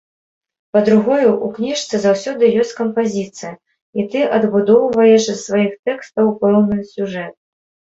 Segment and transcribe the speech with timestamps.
[0.77, 3.53] Па-другое, у кніжцы заўсёды ёсць кампазіцыя,
[3.99, 7.33] і ты адбудоўваеш з сваіх тэкстаў пэўны сюжэт.